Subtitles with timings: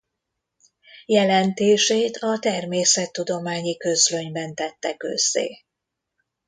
[1.05, 5.63] Jelentését a Természettudományi Közlönyben tette közzé.